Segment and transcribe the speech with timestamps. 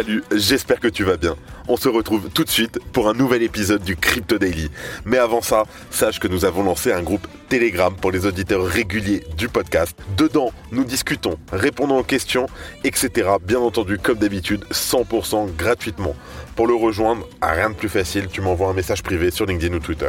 [0.00, 1.36] Salut, j'espère que tu vas bien.
[1.68, 4.70] On se retrouve tout de suite pour un nouvel épisode du Crypto Daily.
[5.04, 9.22] Mais avant ça, sache que nous avons lancé un groupe Telegram pour les auditeurs réguliers
[9.36, 9.94] du podcast.
[10.16, 12.46] Dedans, nous discutons, répondons aux questions,
[12.82, 13.28] etc.
[13.42, 16.16] Bien entendu, comme d'habitude, 100% gratuitement.
[16.56, 19.80] Pour le rejoindre, rien de plus facile, tu m'envoies un message privé sur LinkedIn ou
[19.80, 20.08] Twitter.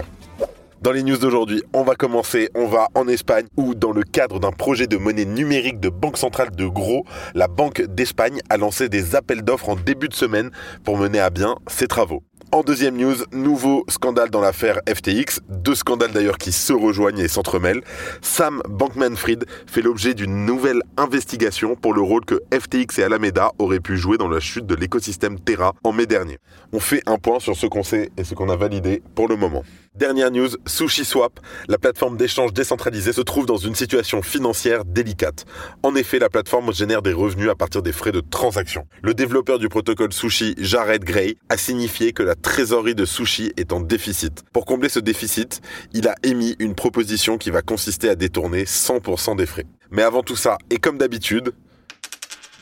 [0.81, 4.39] Dans les news d'aujourd'hui, on va commencer, on va en Espagne où dans le cadre
[4.39, 8.89] d'un projet de monnaie numérique de Banque Centrale de Gros, la Banque d'Espagne a lancé
[8.89, 10.49] des appels d'offres en début de semaine
[10.83, 12.23] pour mener à bien ses travaux.
[12.53, 15.39] En deuxième news, nouveau scandale dans l'affaire FTX.
[15.47, 17.81] Deux scandales d'ailleurs qui se rejoignent et s'entremêlent.
[18.21, 23.79] Sam Bankman-Fried fait l'objet d'une nouvelle investigation pour le rôle que FTX et Alameda auraient
[23.79, 26.39] pu jouer dans la chute de l'écosystème Terra en mai dernier.
[26.73, 29.37] On fait un point sur ce qu'on sait et ce qu'on a validé pour le
[29.37, 29.63] moment.
[29.93, 35.43] Dernière news, SushiSwap, la plateforme d'échange décentralisée, se trouve dans une situation financière délicate.
[35.83, 38.87] En effet, la plateforme génère des revenus à partir des frais de transaction.
[39.03, 43.73] Le développeur du protocole Sushi, Jared Gray, a signifié que la trésorerie de Sushi est
[43.73, 44.43] en déficit.
[44.53, 45.59] Pour combler ce déficit,
[45.91, 49.65] il a émis une proposition qui va consister à détourner 100% des frais.
[49.91, 51.51] Mais avant tout ça, et comme d'habitude,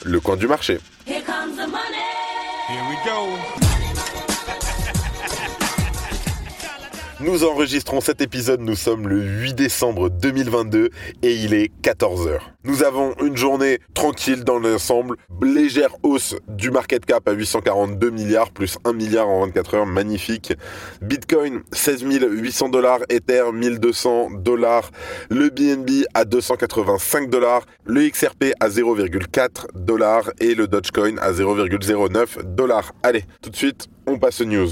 [0.04, 0.80] le coin du marché.
[1.06, 2.10] Here comes the money.
[2.68, 3.69] Here we go.
[7.22, 10.90] Nous enregistrons cet épisode, nous sommes le 8 décembre 2022
[11.22, 12.40] et il est 14h.
[12.64, 18.52] Nous avons une journée tranquille dans l'ensemble, légère hausse du market cap à 842 milliards
[18.52, 20.54] plus 1 milliard en 24 heures, magnifique.
[21.02, 24.90] Bitcoin 16 800 dollars, Ether 1200 dollars,
[25.30, 32.56] le BNB à 285 dollars, le XRP à 0,4 dollars et le Dogecoin à 0,09
[32.56, 32.94] dollars.
[33.04, 34.70] Allez, tout de suite, on passe aux news.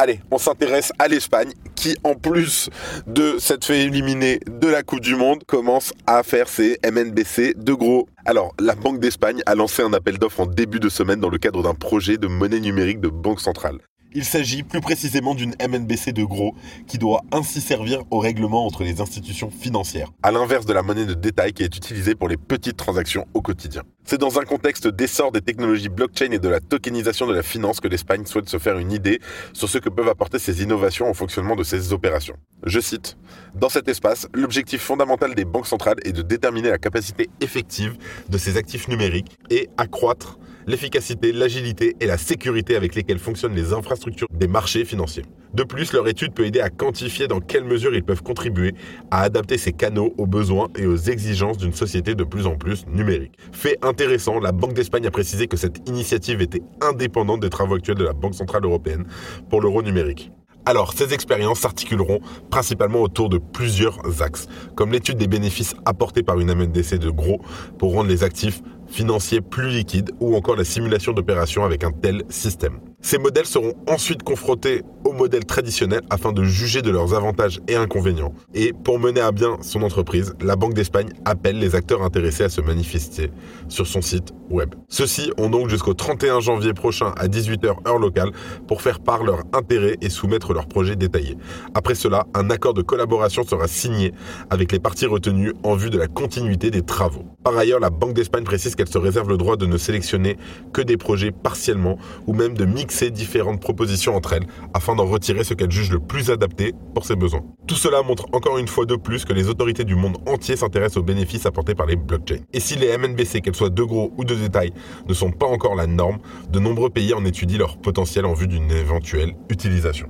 [0.00, 2.70] Allez, on s'intéresse à l'Espagne qui, en plus
[3.08, 7.72] de s'être fait éliminer de la Coupe du Monde, commence à faire ses MNBC de
[7.72, 8.08] gros.
[8.24, 11.38] Alors, la Banque d'Espagne a lancé un appel d'offres en début de semaine dans le
[11.38, 13.78] cadre d'un projet de monnaie numérique de banque centrale.
[14.14, 16.54] Il s'agit plus précisément d'une MNBC de gros
[16.86, 21.04] qui doit ainsi servir au règlement entre les institutions financières, à l'inverse de la monnaie
[21.04, 23.82] de détail qui est utilisée pour les petites transactions au quotidien.
[24.04, 27.80] C'est dans un contexte d'essor des technologies blockchain et de la tokenisation de la finance
[27.80, 29.20] que l'Espagne souhaite se faire une idée
[29.52, 32.36] sur ce que peuvent apporter ces innovations au fonctionnement de ses opérations.
[32.64, 33.18] Je cite,
[33.54, 37.98] Dans cet espace, l'objectif fondamental des banques centrales est de déterminer la capacité effective
[38.30, 43.72] de ces actifs numériques et accroître l'efficacité, l'agilité et la sécurité avec lesquelles fonctionnent les
[43.72, 45.24] infrastructures des marchés financiers.
[45.54, 48.74] De plus, leur étude peut aider à quantifier dans quelle mesure ils peuvent contribuer
[49.10, 52.86] à adapter ces canaux aux besoins et aux exigences d'une société de plus en plus
[52.86, 53.32] numérique.
[53.50, 57.96] Fait intéressant, la Banque d'Espagne a précisé que cette initiative était indépendante des travaux actuels
[57.96, 59.06] de la Banque Centrale Européenne
[59.48, 60.30] pour l'euro numérique.
[60.68, 66.40] Alors, ces expériences s'articuleront principalement autour de plusieurs axes, comme l'étude des bénéfices apportés par
[66.40, 67.40] une MNDC de gros
[67.78, 68.60] pour rendre les actifs
[68.90, 72.80] financiers plus liquides ou encore la simulation d'opérations avec un tel système.
[73.00, 77.76] Ces modèles seront ensuite confrontés au modèle traditionnel afin de juger de leurs avantages et
[77.76, 78.34] inconvénients.
[78.54, 82.48] Et pour mener à bien son entreprise, la Banque d'Espagne appelle les acteurs intéressés à
[82.48, 83.30] se manifester
[83.68, 84.74] sur son site web.
[84.88, 88.32] Ceux-ci ont donc jusqu'au 31 janvier prochain à 18h heure locale
[88.66, 91.36] pour faire part leur intérêt et soumettre leur projet détaillé.
[91.74, 94.12] Après cela, un accord de collaboration sera signé
[94.50, 97.24] avec les parties retenues en vue de la continuité des travaux.
[97.44, 100.36] Par ailleurs, la Banque d'Espagne précise qu'elle se réserve le droit de ne sélectionner
[100.72, 105.44] que des projets partiellement ou même de mixer différentes propositions entre elles afin d'en retirer
[105.44, 107.42] ce qu'elle juge le plus adapté pour ses besoins.
[107.66, 110.96] Tout cela montre encore une fois de plus que les autorités du monde entier s'intéressent
[110.96, 112.40] aux bénéfices apportés par les blockchains.
[112.54, 114.72] Et si les MNBC, qu'elles soient de gros ou de détail,
[115.06, 116.18] ne sont pas encore la norme,
[116.50, 120.08] de nombreux pays en étudient leur potentiel en vue d'une éventuelle utilisation.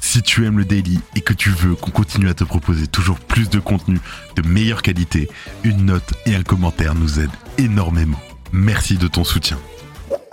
[0.00, 3.18] Si tu aimes le daily et que tu veux qu'on continue à te proposer toujours
[3.18, 3.98] plus de contenu
[4.36, 5.28] de meilleure qualité,
[5.64, 7.28] une note et un commentaire nous aident
[7.58, 8.18] énormément.
[8.52, 9.58] Merci de ton soutien.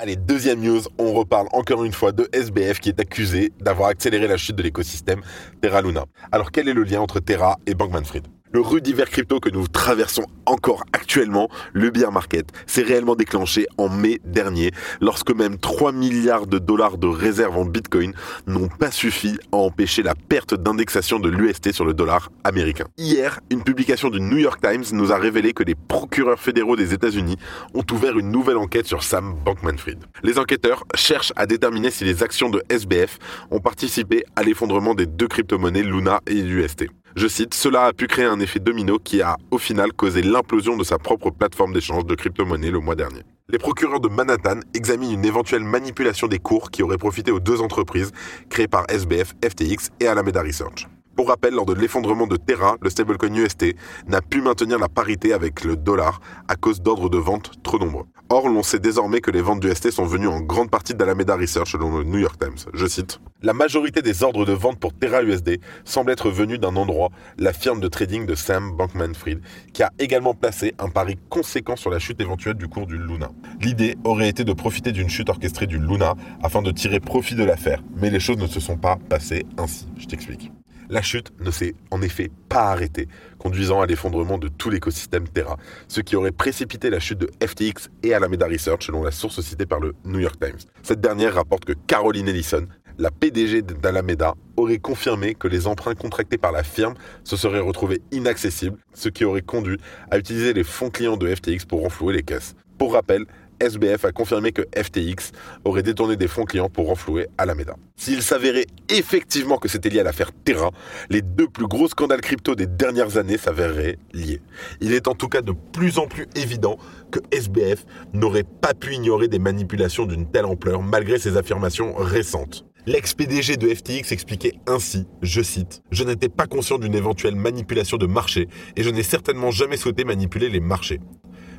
[0.06, 4.28] Allez, deuxième news, on reparle encore une fois de SBF qui est accusé d'avoir accéléré
[4.28, 5.22] la chute de l'écosystème
[5.62, 6.06] Terra Luna.
[6.32, 10.28] Alors quel est le lien entre Terra et Bankman-Fried Le rudiver crypto que nous traversons
[10.46, 14.72] encore actuellement, le bear market, s'est réellement déclenché en mai dernier,
[15.02, 18.14] lorsque même 3 milliards de dollars de réserves en bitcoin
[18.48, 22.86] n'ont pas suffi à empêcher la perte d'indexation de l'UST sur le dollar américain.
[22.98, 26.94] Hier, une publication du New York Times nous a révélé que les procureurs fédéraux des
[26.94, 27.36] États-Unis
[27.74, 30.00] ont ouvert une nouvelle enquête sur Sam Bankman-Fried.
[30.24, 33.20] Les enquêteurs cherchent à déterminer si les actions de SBF
[33.52, 36.86] ont participé à l'effondrement des deux crypto-monnaies Luna et l'UST.
[37.16, 40.76] Je cite, cela a pu créer un effet domino qui a au final causé l'implosion
[40.76, 43.22] de sa propre plateforme d'échange de crypto-monnaies le mois dernier.
[43.48, 47.62] Les procureurs de Manhattan examinent une éventuelle manipulation des cours qui aurait profité aux deux
[47.62, 48.12] entreprises
[48.50, 50.88] créées par SBF, FTX et Alameda Research.
[51.16, 53.74] Pour rappel, lors de l'effondrement de Terra, le stablecoin UST
[54.08, 56.20] n'a pu maintenir la parité avec le dollar
[56.50, 58.04] à cause d'ordres de vente trop nombreux.
[58.28, 61.72] Or, l'on sait désormais que les ventes d'UST sont venues en grande partie d'Alameda Research
[61.72, 62.70] selon le New York Times.
[62.74, 66.76] Je cite La majorité des ordres de vente pour Terra USD semble être venus d'un
[66.76, 69.40] endroit, la firme de trading de Sam Bankman-Fried,
[69.74, 73.32] qui a également placé un pari conséquent sur la chute éventuelle du cours du Luna.
[73.62, 77.46] L'idée aurait été de profiter d'une chute orchestrée du Luna afin de tirer profit de
[77.46, 79.88] l'affaire, mais les choses ne se sont pas passées ainsi.
[79.98, 80.52] Je t'explique.
[80.90, 83.08] La chute ne s'est en effet pas arrêtée,
[83.40, 87.90] conduisant à l'effondrement de tout l'écosystème Terra, ce qui aurait précipité la chute de FTX
[88.04, 90.60] et Alameda Research selon la source citée par le New York Times.
[90.84, 92.68] Cette dernière rapporte que Caroline Ellison,
[93.00, 96.94] la PDG d'Alameda, aurait confirmé que les emprunts contractés par la firme
[97.24, 99.78] se seraient retrouvés inaccessibles, ce qui aurait conduit
[100.12, 102.56] à utiliser les fonds clients de FTX pour renflouer les caisses.
[102.78, 103.26] Pour rappel,
[103.60, 105.32] SBF a confirmé que FTX
[105.64, 107.76] aurait détourné des fonds clients pour renflouer Alameda.
[107.96, 110.72] S'il s'avérait effectivement que c'était lié à l'affaire Terra,
[111.10, 114.42] les deux plus gros scandales crypto des dernières années s'avéreraient liés.
[114.82, 116.78] Il est en tout cas de plus en plus évident
[117.12, 122.66] que SBF n'aurait pas pu ignorer des manipulations d'une telle ampleur malgré ses affirmations récentes.
[122.88, 128.06] L'ex-PDG de FTX expliquait ainsi, je cite, Je n'étais pas conscient d'une éventuelle manipulation de
[128.06, 131.00] marché et je n'ai certainement jamais souhaité manipuler les marchés.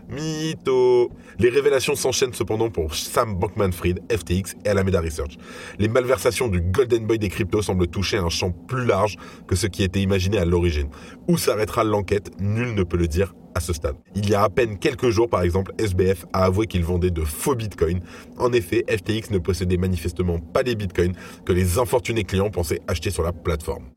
[0.08, 1.10] Mytho.
[1.38, 5.36] Les révélations s'enchaînent cependant pour Sam Bankman-Fried, FTX et Alameda Research.
[5.78, 9.16] Les malversations du Golden Boy des cryptos semblent toucher un champ plus large
[9.46, 10.88] que ce qui était imaginé à l'origine.
[11.28, 13.96] Où s'arrêtera l'enquête, nul ne peut le dire à ce stade.
[14.14, 17.22] Il y a à peine quelques jours, par exemple, SBF a avoué qu'il vendait de
[17.22, 18.00] faux bitcoins.
[18.36, 21.14] En effet, FTX ne possédait manifestement pas les bitcoins
[21.44, 23.95] que les infortunés clients pensaient acheter sur la plateforme.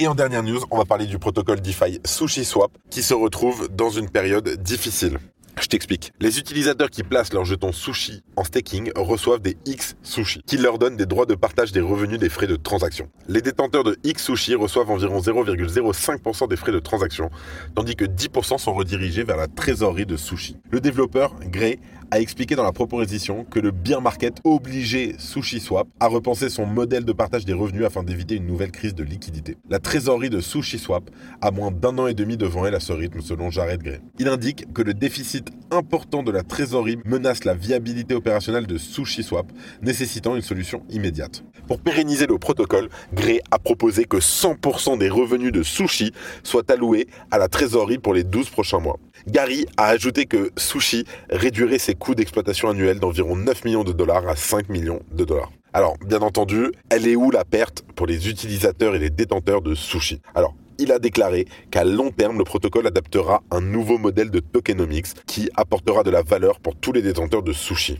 [0.00, 3.90] Et en dernière news, on va parler du protocole DeFi SushiSwap qui se retrouve dans
[3.90, 5.20] une période difficile.
[5.60, 6.12] Je t'explique.
[6.18, 10.78] Les utilisateurs qui placent leurs jetons sushi en staking reçoivent des X sushi, qui leur
[10.78, 13.08] donnent des droits de partage des revenus des frais de transaction.
[13.28, 17.30] Les détenteurs de X sushi reçoivent environ 0,05% des frais de transaction,
[17.76, 20.56] tandis que 10% sont redirigés vers la trésorerie de sushi.
[20.70, 21.78] Le développeur, Gray,
[22.10, 27.04] a expliqué dans la proposition que le bear market obligeait SushiSwap à repenser son modèle
[27.04, 29.56] de partage des revenus afin d'éviter une nouvelle crise de liquidité.
[29.68, 31.10] La trésorerie de SushiSwap
[31.40, 34.00] a moins d'un an et demi devant elle à ce rythme selon Jared Gray.
[34.18, 39.46] Il indique que le déficit important de la trésorerie menace la viabilité opérationnelle de SushiSwap,
[39.82, 41.44] nécessitant une solution immédiate.
[41.66, 46.12] Pour pérenniser le protocole, Gray a proposé que 100% des revenus de Sushi
[46.42, 48.98] soient alloués à la trésorerie pour les 12 prochains mois.
[49.26, 54.28] Gary a ajouté que Sushi réduirait ses coûts d'exploitation annuels d'environ 9 millions de dollars
[54.28, 55.50] à 5 millions de dollars.
[55.72, 59.74] Alors, bien entendu, elle est où la perte pour les utilisateurs et les détenteurs de
[59.74, 64.40] Sushi Alors, il a déclaré qu'à long terme, le protocole adaptera un nouveau modèle de
[64.40, 67.98] tokenomics qui apportera de la valeur pour tous les détenteurs de sushi.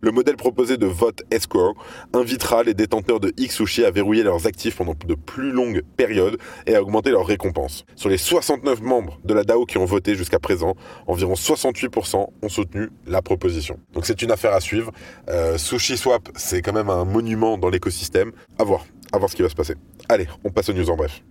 [0.00, 1.74] Le modèle proposé de vote escrow
[2.12, 6.74] invitera les détenteurs de X-Sushi à verrouiller leurs actifs pendant de plus longues périodes et
[6.74, 7.84] à augmenter leurs récompenses.
[7.96, 10.74] Sur les 69 membres de la DAO qui ont voté jusqu'à présent,
[11.06, 13.78] environ 68% ont soutenu la proposition.
[13.92, 14.92] Donc c'est une affaire à suivre.
[15.28, 18.32] Euh, Sushi Swap, c'est quand même un monument dans l'écosystème.
[18.58, 19.74] À voir, à voir ce qui va se passer.
[20.08, 21.22] Allez, on passe aux news en bref.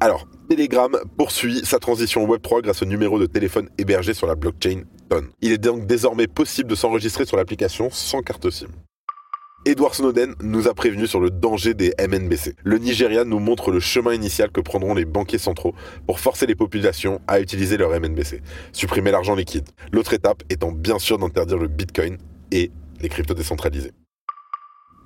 [0.00, 4.82] Alors, Telegram poursuit sa transition Web3 grâce au numéro de téléphone hébergé sur la blockchain
[5.40, 8.68] Il est donc désormais possible de s'enregistrer sur l'application sans carte SIM.
[9.64, 12.54] Edward Snowden nous a prévenu sur le danger des MNBC.
[12.62, 15.74] Le Nigeria nous montre le chemin initial que prendront les banquiers centraux
[16.06, 18.40] pour forcer les populations à utiliser leur MNBC,
[18.72, 19.68] supprimer l'argent liquide.
[19.92, 22.18] L'autre étape étant bien sûr d'interdire le Bitcoin
[22.52, 23.92] et les cryptos décentralisés.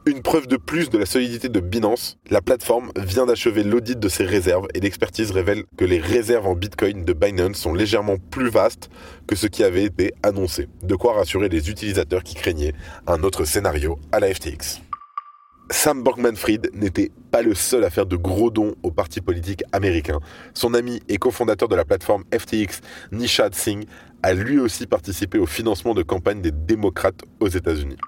[0.04, 4.09] Une preuve de plus de la solidité de Binance, la plateforme vient d'achever l'audit de
[4.09, 8.49] ses réserves et l'expertise révèle que les réserves en Bitcoin de Binance sont légèrement plus
[8.49, 8.90] vastes
[9.28, 10.66] que ce qui avait été annoncé.
[10.82, 12.75] De quoi rassurer les utilisateurs qui craignaient
[13.06, 14.80] un autre scénario à la FTX.
[15.71, 20.18] Sam Bankman-Fried n'était pas le seul à faire de gros dons au parti politique américain.
[20.52, 22.80] Son ami et cofondateur de la plateforme FTX,
[23.12, 23.87] Nishad Singh,
[24.25, 27.99] a lui aussi participé au financement de campagne des démocrates aux États-Unis.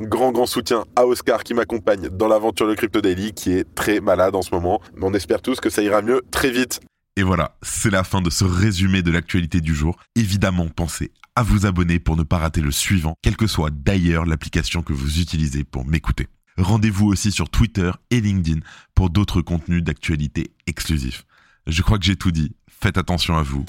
[0.00, 4.00] Grand grand soutien à Oscar qui m'accompagne dans l'aventure de Crypto Daily qui est très
[4.00, 4.80] malade en ce moment.
[4.94, 6.80] Mais on espère tous que ça ira mieux très vite.
[7.16, 9.98] Et voilà, c'est la fin de ce résumé de l'actualité du jour.
[10.14, 14.24] Évidemment, pensez à vous abonner pour ne pas rater le suivant, quelle que soit d'ailleurs
[14.24, 16.28] l'application que vous utilisez pour m'écouter.
[16.58, 18.60] Rendez-vous aussi sur Twitter et LinkedIn
[18.94, 21.24] pour d'autres contenus d'actualité exclusifs.
[21.66, 22.54] Je crois que j'ai tout dit.
[22.68, 23.64] Faites attention à vous.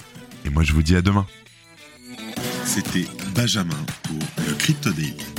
[0.45, 1.25] Et moi, je vous dis à demain.
[2.65, 5.38] C'était Benjamin pour le Crypto Daily.